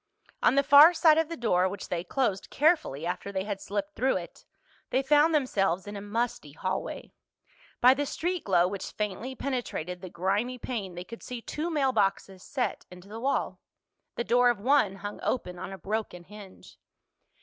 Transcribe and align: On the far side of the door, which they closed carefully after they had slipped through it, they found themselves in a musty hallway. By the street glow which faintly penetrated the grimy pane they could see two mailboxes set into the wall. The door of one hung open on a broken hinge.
On 0.41 0.55
the 0.55 0.63
far 0.63 0.95
side 0.95 1.19
of 1.19 1.29
the 1.29 1.37
door, 1.37 1.69
which 1.69 1.89
they 1.89 2.03
closed 2.03 2.49
carefully 2.49 3.05
after 3.05 3.31
they 3.31 3.43
had 3.43 3.61
slipped 3.61 3.93
through 3.95 4.17
it, 4.17 4.45
they 4.89 5.03
found 5.03 5.35
themselves 5.35 5.85
in 5.85 5.95
a 5.95 6.01
musty 6.01 6.53
hallway. 6.53 7.11
By 7.81 7.93
the 7.93 8.07
street 8.07 8.43
glow 8.45 8.67
which 8.67 8.93
faintly 8.93 9.35
penetrated 9.35 10.01
the 10.01 10.09
grimy 10.09 10.57
pane 10.57 10.95
they 10.95 11.03
could 11.03 11.21
see 11.21 11.39
two 11.39 11.69
mailboxes 11.69 12.41
set 12.41 12.83
into 12.89 13.09
the 13.09 13.19
wall. 13.19 13.59
The 14.15 14.23
door 14.23 14.49
of 14.49 14.59
one 14.59 14.95
hung 14.95 15.19
open 15.21 15.59
on 15.59 15.71
a 15.71 15.77
broken 15.77 16.23
hinge. 16.23 16.79